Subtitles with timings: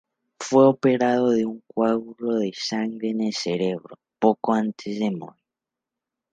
[0.39, 5.39] Fue operado de un coágulo de sangre en el cerebro poco antes de morir.